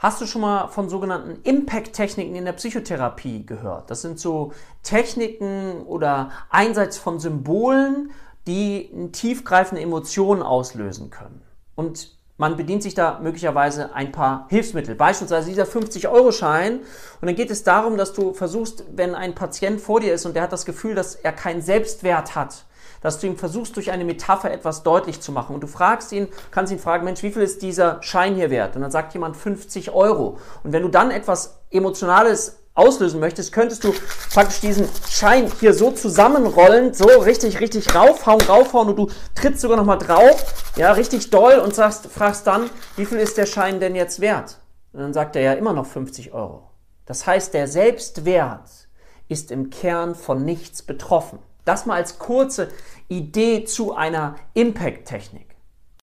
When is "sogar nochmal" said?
39.60-39.98